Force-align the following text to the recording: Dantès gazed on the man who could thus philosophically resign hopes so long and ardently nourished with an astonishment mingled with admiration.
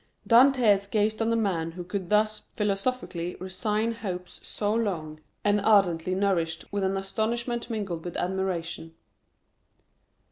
Dantès 0.27 0.89
gazed 0.89 1.21
on 1.21 1.29
the 1.29 1.35
man 1.35 1.73
who 1.73 1.83
could 1.83 2.09
thus 2.09 2.47
philosophically 2.55 3.35
resign 3.35 3.93
hopes 3.93 4.39
so 4.41 4.73
long 4.73 5.19
and 5.43 5.61
ardently 5.61 6.15
nourished 6.15 6.65
with 6.73 6.83
an 6.83 6.97
astonishment 6.97 7.69
mingled 7.69 8.03
with 8.03 8.17
admiration. 8.17 8.95